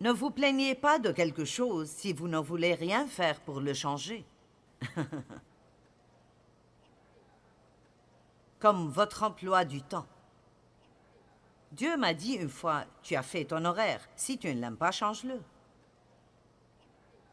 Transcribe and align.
Ne 0.00 0.12
vous 0.12 0.30
plaignez 0.30 0.76
pas 0.76 1.00
de 1.00 1.10
quelque 1.10 1.44
chose 1.44 1.88
si 1.88 2.12
vous 2.12 2.28
ne 2.28 2.38
voulez 2.38 2.74
rien 2.74 3.06
faire 3.08 3.40
pour 3.40 3.60
le 3.60 3.74
changer. 3.74 4.24
Comme 8.60 8.88
votre 8.88 9.24
emploi 9.24 9.64
du 9.64 9.82
temps. 9.82 10.06
Dieu 11.72 11.96
m'a 11.96 12.14
dit 12.14 12.34
une 12.34 12.48
fois, 12.48 12.84
tu 13.02 13.16
as 13.16 13.24
fait 13.24 13.44
ton 13.44 13.64
horaire. 13.64 14.08
Si 14.14 14.38
tu 14.38 14.54
ne 14.54 14.60
l'aimes 14.60 14.76
pas, 14.76 14.92
change-le. 14.92 15.40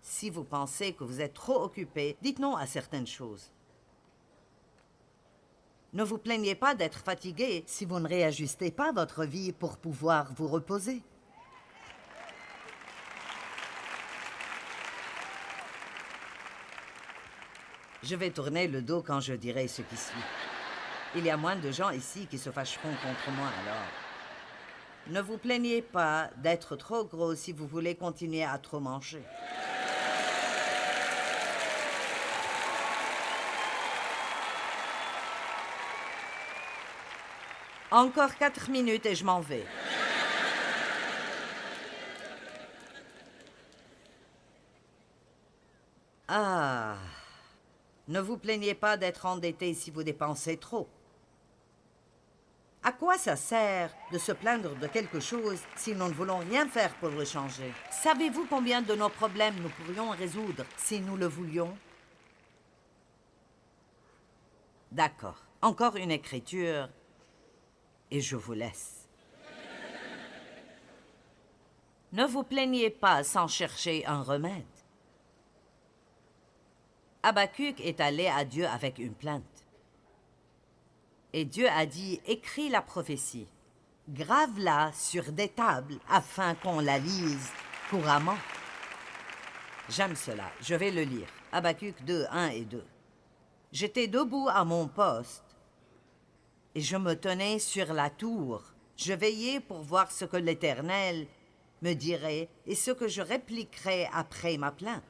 Si 0.00 0.30
vous 0.30 0.44
pensez 0.44 0.94
que 0.94 1.04
vous 1.04 1.20
êtes 1.20 1.34
trop 1.34 1.62
occupé, 1.62 2.16
dites 2.22 2.38
non 2.38 2.56
à 2.56 2.66
certaines 2.66 3.06
choses. 3.06 3.52
Ne 5.92 6.02
vous 6.02 6.18
plaignez 6.18 6.54
pas 6.54 6.74
d'être 6.74 7.00
fatigué 7.00 7.64
si 7.66 7.84
vous 7.84 8.00
ne 8.00 8.08
réajustez 8.08 8.70
pas 8.70 8.92
votre 8.92 9.24
vie 9.24 9.52
pour 9.52 9.76
pouvoir 9.76 10.32
vous 10.32 10.48
reposer. 10.48 11.02
Je 18.02 18.16
vais 18.16 18.30
tourner 18.30 18.66
le 18.66 18.82
dos 18.82 19.00
quand 19.00 19.20
je 19.20 19.34
dirai 19.34 19.68
ce 19.68 19.82
qui 19.82 19.96
suit. 19.96 20.14
Il 21.14 21.24
y 21.24 21.30
a 21.30 21.36
moins 21.36 21.54
de 21.54 21.70
gens 21.70 21.90
ici 21.90 22.26
qui 22.26 22.36
se 22.36 22.50
fâcheront 22.50 22.90
contre 22.90 23.30
moi 23.36 23.48
alors. 23.62 23.86
Ne 25.08 25.20
vous 25.20 25.38
plaignez 25.38 25.82
pas 25.82 26.30
d'être 26.36 26.74
trop 26.74 27.04
gros 27.04 27.34
si 27.36 27.52
vous 27.52 27.66
voulez 27.66 27.94
continuer 27.94 28.44
à 28.44 28.58
trop 28.58 28.80
manger. 28.80 29.22
Encore 37.92 38.34
quatre 38.36 38.70
minutes 38.70 39.06
et 39.06 39.14
je 39.14 39.24
m'en 39.24 39.40
vais. 39.40 39.66
Ah. 46.26 46.96
Ne 48.08 48.20
vous 48.20 48.36
plaignez 48.36 48.74
pas 48.74 48.96
d'être 48.96 49.26
endetté 49.26 49.74
si 49.74 49.90
vous 49.90 50.02
dépensez 50.02 50.56
trop. 50.56 50.88
À 52.84 52.90
quoi 52.90 53.16
ça 53.16 53.36
sert 53.36 53.94
de 54.10 54.18
se 54.18 54.32
plaindre 54.32 54.74
de 54.76 54.88
quelque 54.88 55.20
chose 55.20 55.60
si 55.76 55.94
nous 55.94 56.08
ne 56.08 56.12
voulons 56.12 56.38
rien 56.38 56.66
faire 56.68 56.92
pour 56.96 57.10
le 57.10 57.24
changer? 57.24 57.72
Savez-vous 57.90 58.46
combien 58.50 58.82
de 58.82 58.94
nos 58.94 59.08
problèmes 59.08 59.54
nous 59.60 59.68
pourrions 59.68 60.10
résoudre 60.10 60.64
si 60.76 61.00
nous 61.00 61.16
le 61.16 61.26
voulions? 61.26 61.76
D'accord. 64.90 65.40
Encore 65.60 65.94
une 65.94 66.10
écriture 66.10 66.88
et 68.10 68.20
je 68.20 68.34
vous 68.34 68.52
laisse. 68.52 69.08
Ne 72.12 72.26
vous 72.26 72.42
plaignez 72.42 72.90
pas 72.90 73.22
sans 73.22 73.46
chercher 73.46 74.04
un 74.06 74.22
remède. 74.22 74.64
Habacuc 77.24 77.80
est 77.80 78.00
allé 78.00 78.26
à 78.26 78.44
Dieu 78.44 78.66
avec 78.66 78.98
une 78.98 79.14
plainte. 79.14 79.44
Et 81.32 81.44
Dieu 81.44 81.68
a 81.68 81.86
dit, 81.86 82.20
écris 82.26 82.68
la 82.68 82.82
prophétie, 82.82 83.46
grave-la 84.08 84.92
sur 84.92 85.30
des 85.30 85.48
tables 85.48 85.98
afin 86.10 86.56
qu'on 86.56 86.80
la 86.80 86.98
lise 86.98 87.50
couramment. 87.90 88.36
J'aime 89.88 90.16
cela, 90.16 90.50
je 90.60 90.74
vais 90.74 90.90
le 90.90 91.02
lire. 91.02 91.28
Habacuc 91.52 92.04
2, 92.04 92.26
1 92.28 92.48
et 92.48 92.64
2. 92.64 92.84
J'étais 93.70 94.08
debout 94.08 94.48
à 94.50 94.64
mon 94.64 94.88
poste 94.88 95.44
et 96.74 96.80
je 96.80 96.96
me 96.96 97.14
tenais 97.14 97.60
sur 97.60 97.92
la 97.92 98.10
tour. 98.10 98.64
Je 98.96 99.12
veillais 99.12 99.60
pour 99.60 99.82
voir 99.82 100.10
ce 100.10 100.24
que 100.24 100.36
l'Éternel 100.36 101.28
me 101.82 101.94
dirait 101.94 102.48
et 102.66 102.74
ce 102.74 102.90
que 102.90 103.06
je 103.06 103.22
répliquerais 103.22 104.08
après 104.12 104.56
ma 104.56 104.72
plainte. 104.72 105.02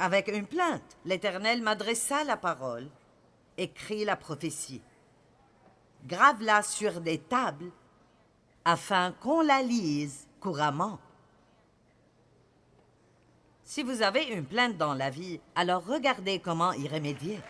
Avec 0.00 0.28
une 0.28 0.46
plainte, 0.46 0.96
l'Éternel 1.04 1.60
m'adressa 1.60 2.22
la 2.22 2.36
parole, 2.36 2.88
écrit 3.56 4.04
la 4.04 4.14
prophétie. 4.14 4.80
Grave-la 6.06 6.62
sur 6.62 7.00
des 7.00 7.18
tables, 7.18 7.72
afin 8.64 9.10
qu'on 9.20 9.40
la 9.40 9.60
lise 9.60 10.28
couramment. 10.38 11.00
Si 13.64 13.82
vous 13.82 14.02
avez 14.02 14.22
une 14.26 14.44
plainte 14.44 14.76
dans 14.76 14.94
la 14.94 15.10
vie, 15.10 15.40
alors 15.56 15.84
regardez 15.84 16.38
comment 16.38 16.72
y 16.74 16.86
remédier. 16.86 17.40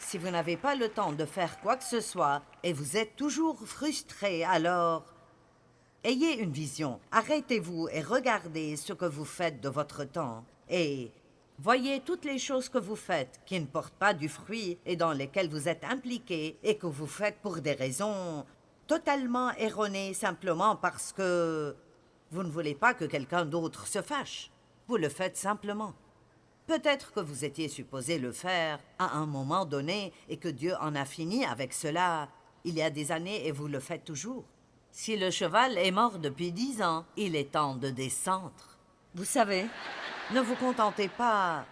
Si 0.00 0.18
vous 0.18 0.30
n'avez 0.30 0.56
pas 0.56 0.74
le 0.74 0.88
temps 0.88 1.12
de 1.12 1.24
faire 1.24 1.60
quoi 1.60 1.76
que 1.76 1.84
ce 1.84 2.00
soit 2.00 2.42
et 2.64 2.72
vous 2.72 2.96
êtes 2.96 3.14
toujours 3.14 3.68
frustré, 3.68 4.42
alors 4.42 5.04
ayez 6.02 6.40
une 6.40 6.50
vision, 6.50 6.98
arrêtez-vous 7.12 7.88
et 7.92 8.02
regardez 8.02 8.74
ce 8.76 8.92
que 8.92 9.04
vous 9.04 9.24
faites 9.24 9.60
de 9.60 9.68
votre 9.68 10.02
temps 10.02 10.44
et 10.70 11.10
voyez 11.58 12.00
toutes 12.00 12.24
les 12.24 12.38
choses 12.38 12.68
que 12.68 12.78
vous 12.78 12.96
faites 12.96 13.40
qui 13.46 13.58
ne 13.60 13.66
portent 13.66 13.94
pas 13.94 14.14
du 14.14 14.28
fruit 14.28 14.78
et 14.86 14.96
dans 14.96 15.12
lesquelles 15.12 15.48
vous 15.48 15.68
êtes 15.68 15.84
impliqué 15.84 16.58
et 16.62 16.76
que 16.76 16.86
vous 16.86 17.06
faites 17.06 17.38
pour 17.40 17.56
des 17.60 17.72
raisons 17.72 18.44
totalement 18.86 19.52
erronées 19.56 20.14
simplement 20.14 20.76
parce 20.76 21.12
que 21.12 21.76
vous 22.30 22.42
ne 22.42 22.50
voulez 22.50 22.74
pas 22.74 22.94
que 22.94 23.04
quelqu'un 23.04 23.44
d'autre 23.44 23.86
se 23.86 24.02
fâche. 24.02 24.50
Vous 24.86 24.96
le 24.96 25.08
faites 25.08 25.36
simplement. 25.36 25.94
Peut-être 26.66 27.12
que 27.12 27.20
vous 27.20 27.44
étiez 27.44 27.68
supposé 27.68 28.18
le 28.18 28.32
faire 28.32 28.78
à 28.98 29.16
un 29.16 29.26
moment 29.26 29.64
donné 29.64 30.12
et 30.28 30.36
que 30.36 30.48
Dieu 30.48 30.74
en 30.80 30.94
a 30.94 31.04
fini 31.04 31.44
avec 31.44 31.72
cela 31.72 32.28
il 32.64 32.74
y 32.74 32.82
a 32.82 32.90
des 32.90 33.12
années 33.12 33.46
et 33.46 33.52
vous 33.52 33.68
le 33.68 33.80
faites 33.80 34.04
toujours. 34.04 34.44
Si 34.90 35.16
le 35.16 35.30
cheval 35.30 35.78
est 35.78 35.90
mort 35.90 36.18
depuis 36.18 36.52
dix 36.52 36.82
ans, 36.82 37.06
il 37.16 37.36
est 37.36 37.52
temps 37.52 37.76
de 37.76 37.88
descendre. 37.88 38.78
Vous 39.14 39.24
savez, 39.24 39.66
ne 40.30 40.40
vous 40.40 40.56
contentez 40.56 41.08
pas 41.08 41.64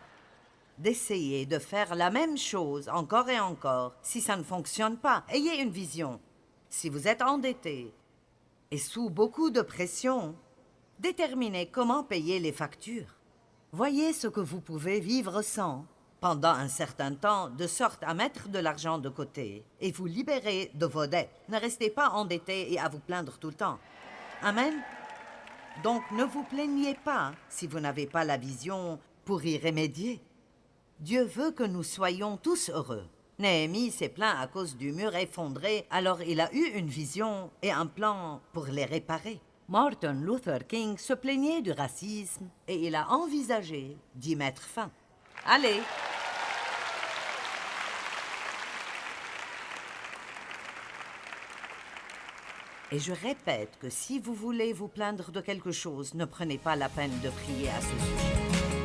d'essayer 0.78 1.46
de 1.46 1.58
faire 1.58 1.94
la 1.94 2.10
même 2.10 2.36
chose 2.36 2.88
encore 2.88 3.28
et 3.28 3.40
encore. 3.40 3.94
Si 4.02 4.20
ça 4.20 4.36
ne 4.36 4.42
fonctionne 4.42 4.96
pas, 4.96 5.24
ayez 5.28 5.60
une 5.60 5.70
vision. 5.70 6.20
Si 6.68 6.88
vous 6.88 7.08
êtes 7.08 7.22
endetté 7.22 7.92
et 8.70 8.78
sous 8.78 9.10
beaucoup 9.10 9.50
de 9.50 9.62
pression, 9.62 10.34
déterminez 10.98 11.66
comment 11.66 12.02
payer 12.02 12.38
les 12.38 12.52
factures. 12.52 13.14
Voyez 13.72 14.12
ce 14.12 14.28
que 14.28 14.40
vous 14.40 14.60
pouvez 14.60 15.00
vivre 15.00 15.42
sans 15.42 15.84
pendant 16.20 16.48
un 16.48 16.68
certain 16.68 17.14
temps, 17.14 17.50
de 17.50 17.66
sorte 17.66 18.02
à 18.02 18.14
mettre 18.14 18.48
de 18.48 18.58
l'argent 18.58 18.98
de 18.98 19.10
côté 19.10 19.64
et 19.80 19.92
vous 19.92 20.06
libérer 20.06 20.70
de 20.74 20.86
vos 20.86 21.06
dettes. 21.06 21.30
Ne 21.48 21.58
restez 21.58 21.90
pas 21.90 22.08
endetté 22.08 22.72
et 22.72 22.80
à 22.80 22.88
vous 22.88 23.00
plaindre 23.00 23.38
tout 23.38 23.48
le 23.48 23.54
temps. 23.54 23.78
Amen. 24.42 24.82
Donc 25.82 26.02
ne 26.10 26.24
vous 26.24 26.42
plaignez 26.42 26.94
pas 26.94 27.32
si 27.48 27.66
vous 27.66 27.80
n'avez 27.80 28.06
pas 28.06 28.24
la 28.24 28.36
vision 28.36 28.98
pour 29.24 29.44
y 29.44 29.58
remédier. 29.58 30.20
Dieu 31.00 31.24
veut 31.24 31.50
que 31.50 31.64
nous 31.64 31.82
soyons 31.82 32.36
tous 32.36 32.70
heureux. 32.70 33.06
Néhémie 33.38 33.90
s'est 33.90 34.08
plaint 34.08 34.36
à 34.40 34.46
cause 34.46 34.76
du 34.76 34.92
mur 34.92 35.14
effondré, 35.14 35.86
alors 35.90 36.22
il 36.22 36.40
a 36.40 36.52
eu 36.54 36.64
une 36.74 36.88
vision 36.88 37.50
et 37.60 37.70
un 37.70 37.86
plan 37.86 38.40
pour 38.54 38.66
les 38.66 38.86
réparer. 38.86 39.40
Martin 39.68 40.14
Luther 40.14 40.66
King 40.66 40.96
se 40.96 41.12
plaignait 41.12 41.60
du 41.60 41.72
racisme 41.72 42.48
et 42.66 42.86
il 42.86 42.94
a 42.94 43.10
envisagé 43.10 43.98
d'y 44.14 44.36
mettre 44.36 44.62
fin. 44.62 44.90
Allez, 45.44 45.82
Et 52.92 53.00
je 53.00 53.12
répète 53.12 53.70
que 53.80 53.90
si 53.90 54.20
vous 54.20 54.34
voulez 54.34 54.72
vous 54.72 54.86
plaindre 54.86 55.32
de 55.32 55.40
quelque 55.40 55.72
chose, 55.72 56.14
ne 56.14 56.24
prenez 56.24 56.58
pas 56.58 56.76
la 56.76 56.88
peine 56.88 57.10
de 57.22 57.30
prier 57.30 57.68
à 57.68 57.80
ce 57.80 57.88
sujet. 57.88 58.75